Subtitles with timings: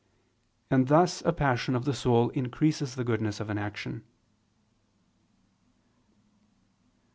[0.71, 4.03] And thus a passion of the soul increases the goodness of an action.